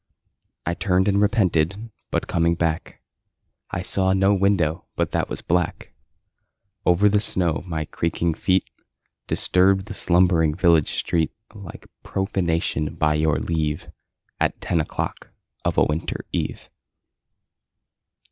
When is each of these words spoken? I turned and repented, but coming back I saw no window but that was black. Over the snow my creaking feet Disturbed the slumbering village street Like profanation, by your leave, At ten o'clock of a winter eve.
I 0.65 0.73
turned 0.73 1.07
and 1.07 1.21
repented, 1.21 1.91
but 2.09 2.25
coming 2.25 2.55
back 2.55 3.03
I 3.69 3.83
saw 3.83 4.13
no 4.13 4.33
window 4.33 4.85
but 4.95 5.11
that 5.11 5.29
was 5.29 5.43
black. 5.43 5.93
Over 6.87 7.07
the 7.07 7.19
snow 7.19 7.63
my 7.67 7.85
creaking 7.85 8.33
feet 8.33 8.67
Disturbed 9.27 9.85
the 9.85 9.93
slumbering 9.93 10.55
village 10.55 10.89
street 10.93 11.35
Like 11.53 11.85
profanation, 12.01 12.95
by 12.95 13.13
your 13.13 13.37
leave, 13.37 13.91
At 14.39 14.59
ten 14.59 14.81
o'clock 14.81 15.27
of 15.63 15.77
a 15.77 15.83
winter 15.85 16.25
eve. 16.31 16.67